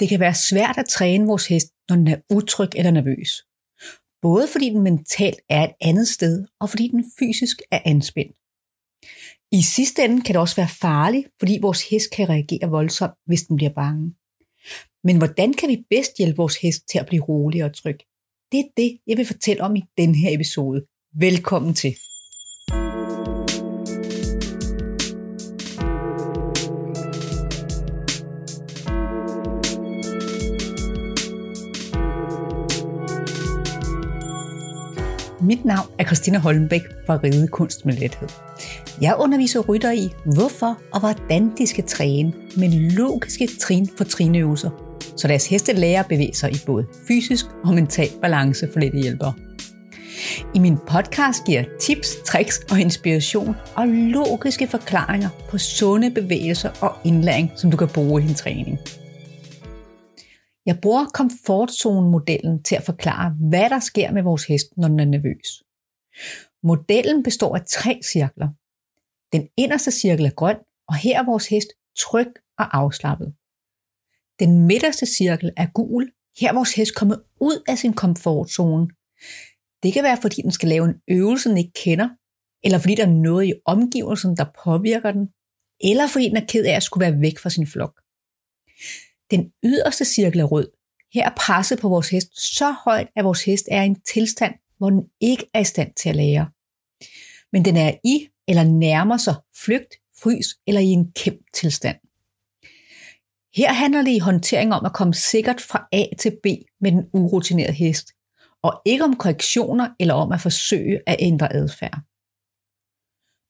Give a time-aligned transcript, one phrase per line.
[0.00, 3.30] Det kan være svært at træne vores hest, når den er utryg eller nervøs.
[4.22, 8.36] Både fordi den mentalt er et andet sted, og fordi den fysisk er anspændt.
[9.52, 13.42] I sidste ende kan det også være farligt, fordi vores hest kan reagere voldsomt, hvis
[13.42, 14.14] den bliver bange.
[15.04, 17.98] Men hvordan kan vi bedst hjælpe vores hest til at blive rolig og tryg?
[18.52, 20.86] Det er det, jeg vil fortælle om i den her episode.
[21.18, 21.94] Velkommen til.
[35.44, 38.28] Mit navn er Christina Holmbæk fra Ride Kunst med Lethed.
[39.00, 44.70] Jeg underviser rytter i, hvorfor og hvordan de skal træne med logiske trin for trinøvelser,
[45.16, 48.98] så deres heste lærer at bevæge sig i både fysisk og mental balance for lette
[48.98, 49.32] hjælpere.
[50.54, 56.92] I min podcast giver tips, tricks og inspiration og logiske forklaringer på sunde bevægelser og
[57.04, 58.78] indlæring, som du kan bruge i din træning.
[60.66, 65.04] Jeg bruger komfortzone-modellen til at forklare, hvad der sker med vores hest, når den er
[65.04, 65.62] nervøs.
[66.62, 68.48] Modellen består af tre cirkler.
[69.32, 70.56] Den inderste cirkel er grøn,
[70.88, 73.34] og her er vores hest tryg og afslappet.
[74.38, 76.12] Den midterste cirkel er gul.
[76.40, 78.88] Her er vores hest kommet ud af sin komfortzone.
[79.82, 82.08] Det kan være, fordi den skal lave en øvelse, den ikke kender,
[82.64, 85.28] eller fordi der er noget i omgivelsen, der påvirker den,
[85.80, 88.00] eller fordi den er ked af at skulle være væk fra sin flok.
[89.30, 90.68] Den yderste cirkel er rød.
[91.14, 94.54] Her er presset på vores hest så højt, at vores hest er i en tilstand,
[94.78, 96.50] hvor den ikke er i stand til at lære.
[97.52, 101.96] Men den er i eller nærmer sig flygt, frys eller i en kæmp tilstand.
[103.56, 106.46] Her handler det i håndtering om at komme sikkert fra A til B
[106.80, 108.12] med den urutinerede hest,
[108.62, 111.98] og ikke om korrektioner eller om at forsøge at ændre adfærd.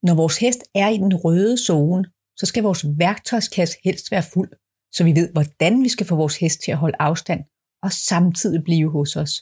[0.03, 2.05] Når vores hest er i den røde zone,
[2.37, 4.53] så skal vores værktøjskasse helst være fuld,
[4.95, 7.41] så vi ved, hvordan vi skal få vores hest til at holde afstand
[7.83, 9.33] og samtidig blive hos os,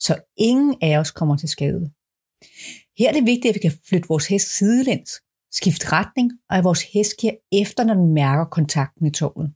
[0.00, 1.90] så ingen af os kommer til skade.
[2.98, 5.10] Her er det vigtigt, at vi kan flytte vores hest sidelæns,
[5.52, 9.52] skifte retning, og at vores hest giver efter, når den mærker kontakten i toget.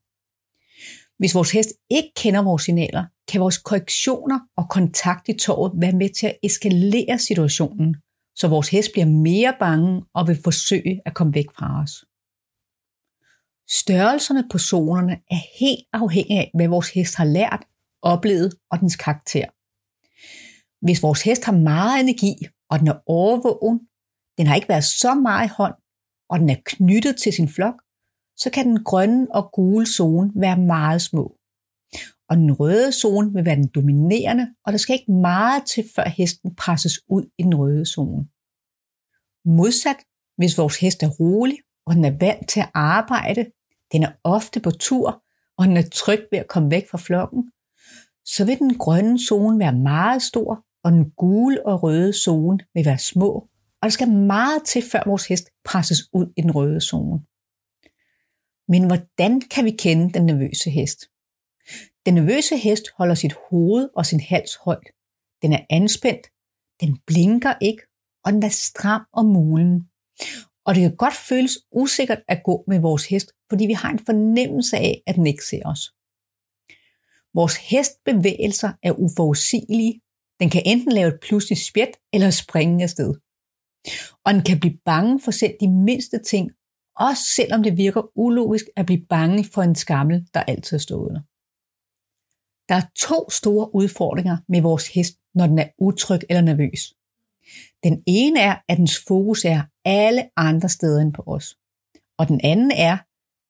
[1.19, 5.93] Hvis vores hest ikke kender vores signaler, kan vores korrektioner og kontakt i toget være
[5.93, 7.97] med til at eskalere situationen,
[8.37, 12.05] så vores hest bliver mere bange og vil forsøge at komme væk fra os.
[13.73, 17.63] Størrelserne på zonerne er helt afhængige af, hvad vores hest har lært,
[18.03, 19.49] oplevet og dens karakter.
[20.85, 22.35] Hvis vores hest har meget energi,
[22.71, 23.79] og den er overvågen,
[24.39, 25.75] den har ikke været så meget i hånd,
[26.31, 27.83] og den er knyttet til sin flok,
[28.37, 31.25] så kan den grønne og gule zone være meget små.
[32.29, 36.09] Og den røde zone vil være den dominerende, og der skal ikke meget til, før
[36.09, 38.29] hesten presses ud i den røde zone.
[39.45, 40.01] Modsat,
[40.37, 43.43] hvis vores hest er rolig, og den er vant til at arbejde,
[43.93, 45.23] den er ofte på tur,
[45.59, 47.51] og den er tryg ved at komme væk fra flokken,
[48.25, 52.85] så vil den grønne zone være meget stor, og den gule og røde zone vil
[52.85, 53.49] være små,
[53.83, 57.21] og der skal meget til, før vores hest presses ud i den røde zone.
[58.69, 61.01] Men hvordan kan vi kende den nervøse hest?
[62.07, 64.89] Den nervøse hest holder sit hoved og sin hals højt.
[65.43, 66.27] Den er anspændt,
[66.81, 67.83] den blinker ikke,
[68.25, 69.89] og den er stram om mulen.
[70.71, 73.99] Og det kan godt føles usikkert at gå med vores hest, fordi vi har en
[73.99, 75.83] fornemmelse af, at den ikke ser os.
[77.35, 80.01] Vores hestbevægelser er uforudsigelige.
[80.41, 83.15] Den kan enten lave et pludseligt spjæt eller springe afsted.
[84.25, 86.51] Og den kan blive bange for selv de mindste ting,
[86.97, 91.25] også selvom det virker ulogisk at blive bange for en skammel, der altid er stået.
[92.69, 96.95] Der er to store udfordringer med vores hest, når den er utryg eller nervøs.
[97.85, 101.57] Den ene er, at dens fokus er alle andre steder end på os.
[102.19, 102.97] Og den anden er,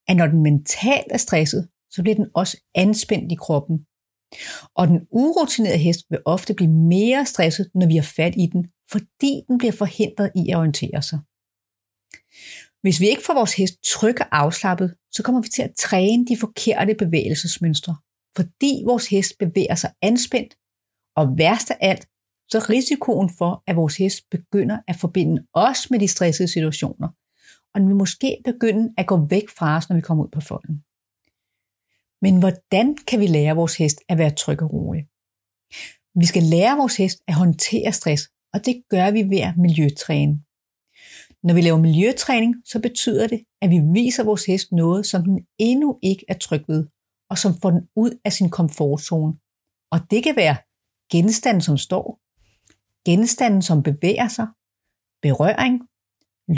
[0.09, 3.87] at når den mentalt er stresset, så bliver den også anspændt i kroppen.
[4.75, 8.67] Og den urutinerede hest vil ofte blive mere stresset, når vi har fat i den,
[8.91, 11.19] fordi den bliver forhindret i at orientere sig.
[12.83, 16.27] Hvis vi ikke får vores hest tryg og afslappet, så kommer vi til at træne
[16.27, 17.97] de forkerte bevægelsesmønstre,
[18.37, 20.57] fordi vores hest bevæger sig anspændt,
[21.17, 22.09] og værst af alt,
[22.53, 27.09] så risikoen for, at vores hest begynder at forbinde os med de stressede situationer,
[27.75, 30.41] og den vil måske begynde at gå væk fra os, når vi kommer ud på
[30.41, 30.85] folden.
[32.23, 35.07] Men hvordan kan vi lære vores hest at være tryg og rolig?
[36.15, 38.23] Vi skal lære vores hest at håndtere stress,
[38.55, 40.41] og det gør vi ved at miljøtræne.
[41.43, 45.47] Når vi laver miljøtræning, så betyder det, at vi viser vores hest noget, som den
[45.59, 46.87] endnu ikke er tryg ved,
[47.31, 49.35] og som får den ud af sin komfortzone.
[49.93, 50.57] Og det kan være
[51.13, 52.20] genstande, som står,
[53.11, 54.49] genstande, som bevæger sig,
[55.23, 55.75] berøring,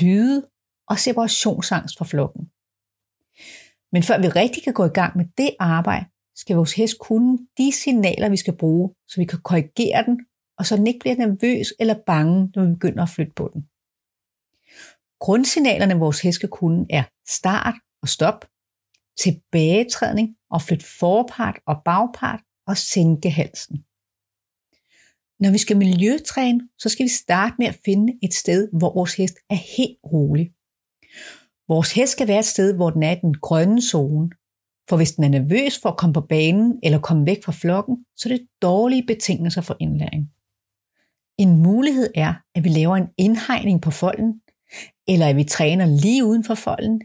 [0.01, 0.49] lyde
[0.91, 2.45] og separationsangst for flokken.
[3.93, 7.39] Men før vi rigtig kan gå i gang med det arbejde, skal vores hest kunne
[7.59, 10.21] de signaler, vi skal bruge, så vi kan korrigere den,
[10.59, 13.63] og så den ikke bliver nervøs eller bange, når vi begynder at flytte på den.
[15.21, 18.45] Grundsignalerne, vores hest skal kunne, er start og stop,
[19.19, 23.85] tilbagetrædning og flytte forpart og bagpart og sænke halsen.
[25.43, 29.15] Når vi skal miljøtræne, så skal vi starte med at finde et sted, hvor vores
[29.15, 30.53] hest er helt rolig.
[31.69, 34.31] Vores hest skal være et sted, hvor den er i den grønne zone.
[34.89, 37.97] For hvis den er nervøs for at komme på banen eller komme væk fra flokken,
[38.17, 40.31] så er det dårlige betingelser for indlæring.
[41.39, 44.41] En mulighed er, at vi laver en indhegning på folden,
[45.09, 47.03] eller at vi træner lige uden for folden,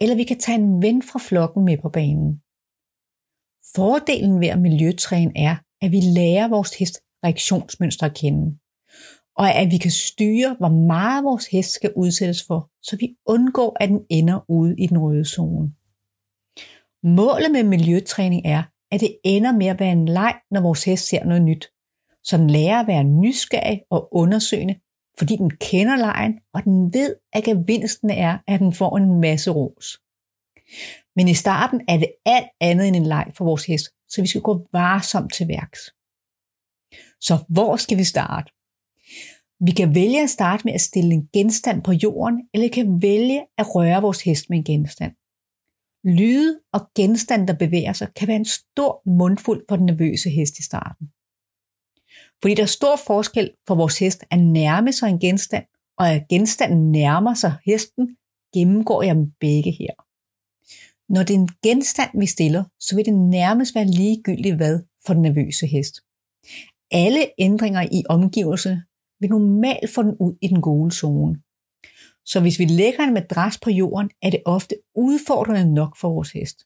[0.00, 2.30] eller vi kan tage en ven fra flokken med på banen.
[3.76, 8.58] Fordelen ved at miljøtræne er, at vi lærer vores hest reaktionsmønstre at kende,
[9.36, 13.76] og at vi kan styre, hvor meget vores hest skal udsættes for, så vi undgår,
[13.80, 15.72] at den ender ude i den røde zone.
[17.02, 21.08] Målet med miljøtræning er, at det ender med at være en leg, når vores hest
[21.08, 21.70] ser noget nyt,
[22.24, 24.74] så den lærer at være nysgerrig og undersøgende,
[25.18, 29.50] fordi den kender lejen, og den ved, at gevinsten er, at den får en masse
[29.50, 29.98] ros.
[31.16, 34.26] Men i starten er det alt andet end en leg for vores hest, så vi
[34.26, 35.80] skal gå varsomt til værks.
[37.20, 38.52] Så hvor skal vi starte?
[39.60, 43.02] Vi kan vælge at starte med at stille en genstand på jorden, eller vi kan
[43.02, 45.12] vælge at røre vores hest med en genstand.
[46.04, 50.58] Lyde og genstand, der bevæger sig, kan være en stor mundfuld for den nervøse hest
[50.58, 51.06] i starten.
[52.42, 55.64] Fordi der er stor forskel for vores hest at nærme sig en genstand,
[55.98, 58.16] og at genstanden nærmer sig hesten,
[58.54, 59.94] gennemgår jeg dem begge her.
[61.12, 65.12] Når det er en genstand, vi stiller, så vil det nærmest være ligegyldigt hvad for
[65.12, 65.94] den nervøse hest.
[66.90, 68.84] Alle ændringer i omgivelserne
[69.20, 71.42] vil normalt få den ud i den gode zone.
[72.24, 76.30] Så hvis vi lægger en madras på jorden, er det ofte udfordrende nok for vores
[76.30, 76.58] hest.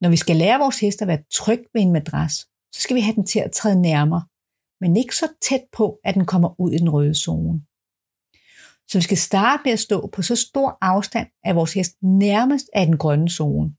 [0.00, 2.34] Når vi skal lære vores hest at være tryg ved en madras,
[2.74, 4.24] så skal vi have den til at træde nærmere,
[4.80, 7.62] men ikke så tæt på, at den kommer ud i den røde zone.
[8.88, 12.66] Så vi skal starte med at stå på så stor afstand, at vores hest nærmest
[12.72, 13.74] er den grønne zone.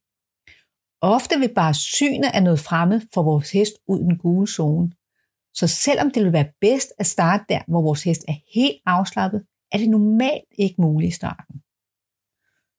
[1.01, 4.91] Ofte vil bare synet af noget fremmed for vores hest ud i den gule zone.
[5.55, 9.45] Så selvom det vil være bedst at starte der, hvor vores hest er helt afslappet,
[9.71, 11.61] er det normalt ikke muligt i starten.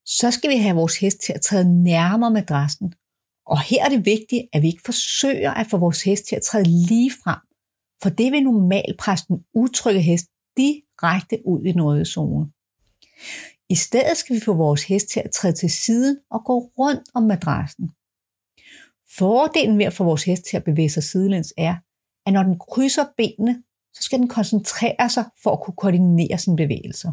[0.04, 2.94] Så skal vi have vores hest til at træde nærmere madrassen.
[3.46, 6.42] Og her er det vigtigt, at vi ikke forsøger at få vores hest til at
[6.42, 7.38] træde lige frem,
[8.02, 10.26] for det vil normalt presse den utrygge hest
[10.56, 12.50] direkte ud i noget zone.
[13.68, 17.02] I stedet skal vi få vores hest til at træde til siden og gå rundt
[17.14, 17.90] om madrassen.
[19.18, 21.74] Fordelen ved at få vores hest til at bevæge sig sidelæns er,
[22.26, 23.62] at når den krydser benene,
[23.94, 27.12] så skal den koncentrere sig for at kunne koordinere sine bevægelser.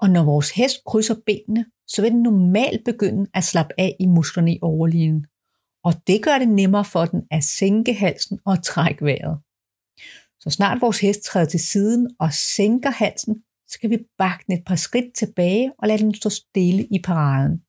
[0.00, 4.06] Og når vores hest krydser benene, så vil den normalt begynde at slappe af i
[4.06, 5.26] musklerne i overligen.
[5.84, 9.38] Og det gør det nemmere for den at sænke halsen og trække vejret.
[10.40, 13.34] Så snart vores hest træder til siden og sænker halsen,
[13.68, 17.02] så skal vi bakke den et par skridt tilbage og lade den stå stille i
[17.04, 17.62] paraden.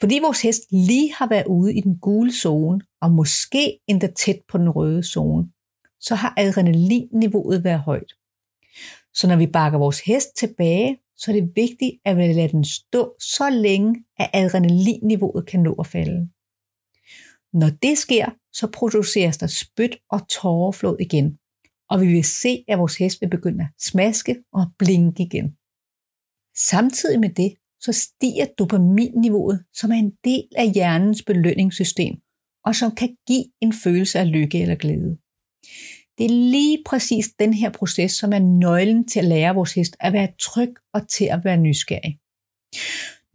[0.00, 4.40] Fordi vores hest lige har været ude i den gule zone, og måske endda tæt
[4.48, 5.48] på den røde zone,
[6.00, 8.12] så har adrenalinniveauet været højt.
[9.14, 12.64] Så når vi bakker vores hest tilbage, så er det vigtigt, at vi lader den
[12.64, 16.28] stå så længe, at adrenalinniveauet kan nå at falde.
[17.52, 21.38] Når det sker, så produceres der spyt og tårerflod igen,
[21.90, 25.56] og vi vil se, at vores hest vil begynde at smaske og blinke igen.
[26.56, 32.14] Samtidig med det, så stiger dopaminniveauet, som er en del af hjernens belønningssystem,
[32.64, 35.18] og som kan give en følelse af lykke eller glæde.
[36.18, 39.96] Det er lige præcis den her proces, som er nøglen til at lære vores hest
[40.00, 42.18] at være tryg og til at være nysgerrig.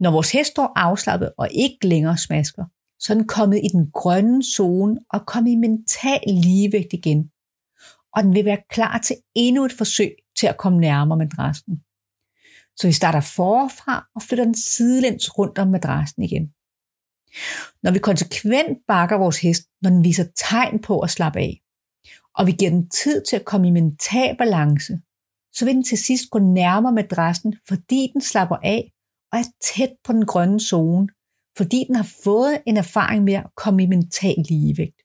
[0.00, 2.64] Når vores hest står afslappet og ikke længere smasker,
[2.98, 7.30] så er den kommet i den grønne zone og kommet i mental ligevægt igen.
[8.14, 11.80] Og den vil være klar til endnu et forsøg til at komme nærmere madrassen.
[12.76, 16.52] Så vi starter forfra og flytter den sidelæns rundt om madrassen igen.
[17.82, 21.60] Når vi konsekvent bakker vores hest, når den viser tegn på at slappe af,
[22.34, 25.00] og vi giver den tid til at komme i mental balance,
[25.52, 28.92] så vil den til sidst gå nærmere madrassen, fordi den slapper af
[29.32, 29.44] og er
[29.74, 31.08] tæt på den grønne zone,
[31.56, 35.00] fordi den har fået en erfaring med at komme i mental ligevægt.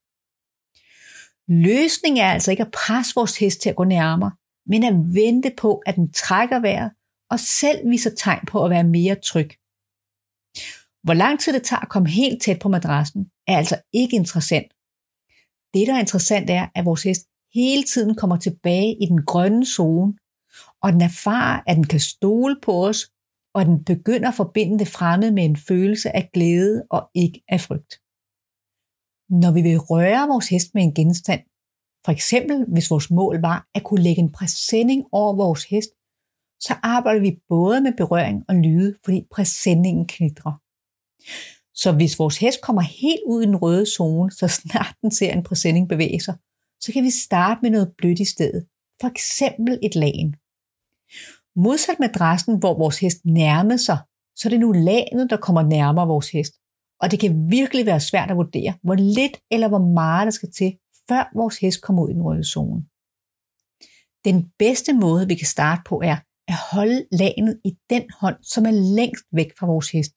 [1.48, 4.32] Løsningen er altså ikke at presse vores hest til at gå nærmere,
[4.66, 6.92] men at vente på, at den trækker vejret
[7.32, 9.50] og selv viser tegn på at være mere tryg.
[11.06, 14.70] Hvor lang tid det tager at komme helt tæt på madrassen, er altså ikke interessant.
[15.74, 19.66] Det, der er interessant, er, at vores hest hele tiden kommer tilbage i den grønne
[19.66, 20.14] zone,
[20.84, 23.00] og den erfarer, at den kan stole på os,
[23.56, 27.62] og den begynder at forbinde det fremmede med en følelse af glæde og ikke af
[27.62, 27.94] frygt.
[29.44, 31.42] Når vi vil røre vores hest med en genstand,
[32.06, 35.92] for eksempel hvis vores mål var at kunne lægge en præsending over vores hest,
[36.60, 40.65] så arbejder vi både med berøring og lyde, fordi præsendingen knitrer.
[41.74, 45.34] Så hvis vores hest kommer helt ud i den røde zone, så snart den ser
[45.34, 46.36] en præsending bevæge sig,
[46.82, 48.66] så kan vi starte med noget blødt i stedet.
[49.02, 50.36] For eksempel et lagen.
[51.56, 53.98] Modsat madrassen, hvor vores hest nærmede sig,
[54.36, 56.54] så er det nu lagenet, der kommer nærmere vores hest.
[57.02, 60.52] Og det kan virkelig være svært at vurdere, hvor lidt eller hvor meget der skal
[60.52, 60.78] til,
[61.10, 62.82] før vores hest kommer ud i den røde zone.
[64.26, 66.18] Den bedste måde, vi kan starte på, er
[66.48, 70.14] at holde lagenet i den hånd, som er længst væk fra vores hest.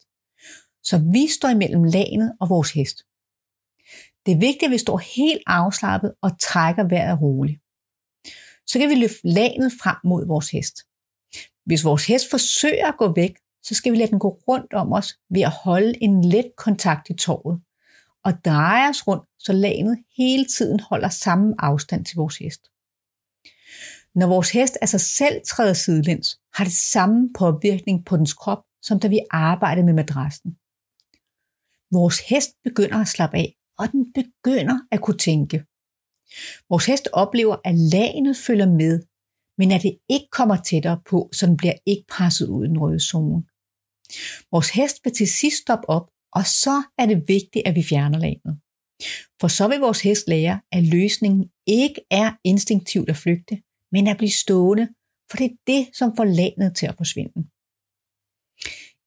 [0.83, 2.97] Så vi står imellem lagenet og vores hest.
[4.25, 7.61] Det er vigtigt, at vi står helt afslappet og trækker vejret roligt.
[8.67, 10.75] Så kan vi løfte lanet frem mod vores hest.
[11.65, 14.93] Hvis vores hest forsøger at gå væk, så skal vi lade den gå rundt om
[14.93, 17.61] os ved at holde en let kontakt i torvet
[18.23, 22.61] og dreje os rundt, så lanet hele tiden holder samme afstand til vores hest.
[24.15, 28.63] Når vores hest af sig selv træder sidelæns, har det samme påvirkning på dens krop,
[28.81, 30.57] som da vi arbejder med madrassen.
[31.91, 35.57] Vores hest begynder at slappe af, og den begynder at kunne tænke.
[36.69, 39.03] Vores hest oplever, at lagene følger med,
[39.57, 42.79] men at det ikke kommer tættere på, så den bliver ikke presset ud i den
[42.79, 43.43] røde zone.
[44.51, 48.19] Vores hest vil til sidst stoppe op, og så er det vigtigt, at vi fjerner
[48.19, 48.59] lagene.
[49.41, 54.17] For så vil vores hest lære, at løsningen ikke er instinktivt at flygte, men at
[54.17, 54.87] blive stående,
[55.29, 57.49] for det er det, som får lagenet til at forsvinde.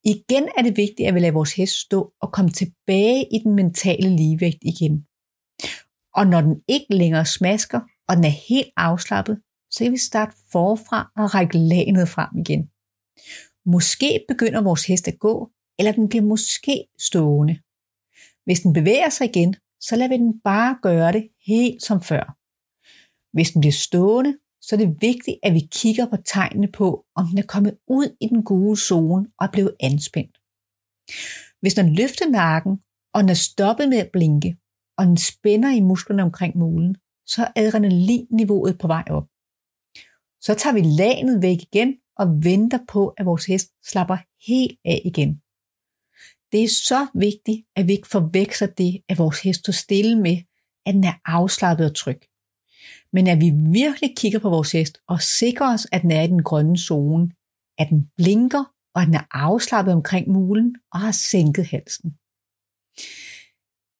[0.04, 3.54] Igen er det vigtigt, at vi lader vores hest stå og komme tilbage i den
[3.54, 5.06] mentale ligevægt igen.
[6.14, 9.40] Og når den ikke længere smasker, og den er helt afslappet,
[9.70, 12.70] så kan vi starte forfra og række lagenet frem igen.
[13.66, 17.58] Måske begynder vores hest at gå, eller den bliver måske stående.
[18.44, 22.36] Hvis den bevæger sig igen, så lader vi den bare gøre det helt som før.
[23.36, 27.26] Hvis den bliver stående, så er det vigtigt, at vi kigger på tegnene på, om
[27.26, 30.38] den er kommet ud i den gode zone og er blevet anspændt.
[31.60, 32.78] Hvis den løfter nakken,
[33.14, 34.56] og den er stoppet med at blinke,
[34.98, 39.26] og den spænder i musklerne omkring mulen, så er adrenalinniveauet på vej op.
[40.40, 44.16] Så tager vi lanet væk igen og venter på, at vores hest slapper
[44.46, 45.40] helt af igen.
[46.52, 50.36] Det er så vigtigt, at vi ikke forveksler det, at vores hest står stille med,
[50.86, 52.20] at den er afslappet og tryg
[53.12, 53.50] men at vi
[53.80, 57.30] virkelig kigger på vores hest og sikrer os, at den er i den grønne zone,
[57.78, 58.64] at den blinker,
[58.94, 62.10] og at den er afslappet omkring mulen og har sænket halsen.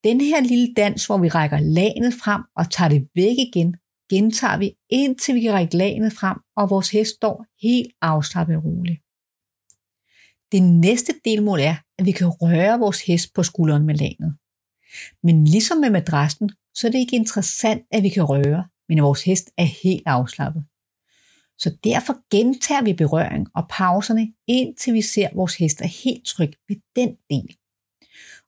[0.05, 3.77] Den her lille dans, hvor vi rækker lanet frem og tager det væk igen,
[4.11, 8.65] gentager vi indtil vi kan række lanet frem, og vores hest står helt afslappet og
[8.65, 9.01] roligt.
[10.53, 14.37] Det næste delmål er, at vi kan røre vores hest på skulderen med lanet.
[15.23, 18.65] Men ligesom med madrassen, så er det ikke interessant, at vi kan røre,
[18.95, 20.65] men vores hest er helt afslappet.
[21.59, 26.25] Så derfor gentager vi berøring og pauserne, indtil vi ser, at vores hest er helt
[26.27, 27.57] tryg ved den del.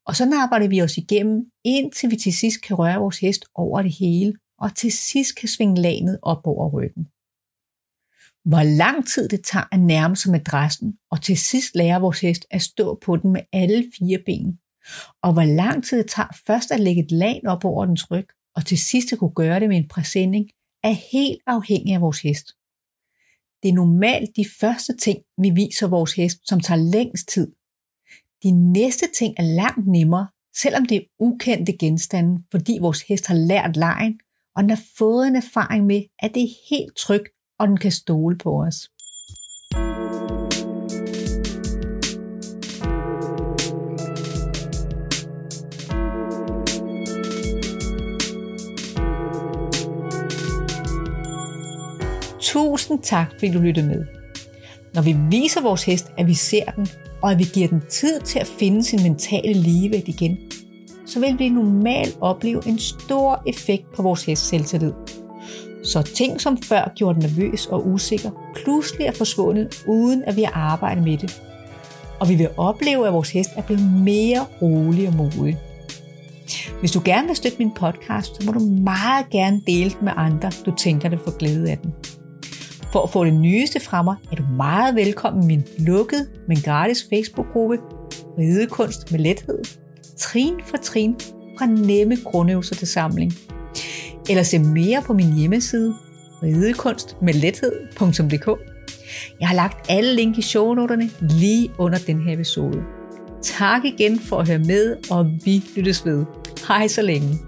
[0.07, 3.83] Og så arbejder vi os igennem, indtil vi til sidst kan røre vores hest over
[3.83, 7.05] det hele, og til sidst kan svinge lanet op over ryggen.
[8.51, 12.47] Hvor lang tid det tager at nærme sig madrassen, og til sidst lære vores hest
[12.51, 14.59] at stå på den med alle fire ben.
[15.23, 18.29] Og hvor lang tid det tager først at lægge et lag op over dens ryg,
[18.56, 20.50] og til sidst at kunne gøre det med en præsending,
[20.82, 22.46] er helt afhængig af vores hest.
[23.62, 27.52] Det er normalt de første ting, vi viser vores hest, som tager længst tid.
[28.42, 33.34] De næste ting er langt nemmere, selvom det er ukendte genstande, fordi vores hest har
[33.34, 34.20] lært lejen,
[34.56, 37.92] og den har fået en erfaring med, at det er helt trygt, og den kan
[37.92, 38.90] stole på os.
[52.54, 54.04] Tusind tak, fordi du lyttede med.
[54.94, 56.87] Når vi viser vores hest, at vi ser den,
[57.23, 60.38] og at vi giver den tid til at finde sin mentale ligevægt igen,
[61.06, 64.92] så vil vi normalt opleve en stor effekt på vores hests selvtillid.
[65.84, 68.30] Så ting, som før gjorde den nervøs og usikker,
[68.64, 71.42] pludselig er forsvundet, uden at vi har arbejdet med det.
[72.20, 75.58] Og vi vil opleve, at vores hest er blevet mere rolig og modig.
[76.80, 80.12] Hvis du gerne vil støtte min podcast, så må du meget gerne dele den med
[80.16, 81.94] andre, du tænker, det får glæde af den.
[82.95, 86.57] For at få det nyeste fra mig, er du meget velkommen i min lukkede, men
[86.57, 87.79] gratis Facebook-gruppe
[88.39, 89.59] Ridekunst med lethed.
[90.19, 91.17] Trin for trin
[91.59, 93.33] fra nemme grundøvelser til samling.
[94.29, 95.95] Eller se mere på min hjemmeside
[96.43, 98.49] ridekunstmedlethed.dk.
[99.41, 102.83] Jeg har lagt alle link i shownoterne lige under den her episode.
[103.43, 106.25] Tak igen for at høre med, og vi lyttes ved.
[106.69, 107.39] Hej så længe.